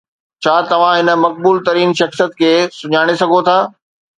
ڇا 0.45 0.53
توهان 0.71 1.11
هن 1.11 1.17
مقبول 1.25 1.61
ترين 1.67 1.91
شخصيت 2.01 2.35
کي 2.41 2.51
سڃاڻي 2.79 3.21
سگهو 3.21 3.45
ٿا؟ 3.51 3.57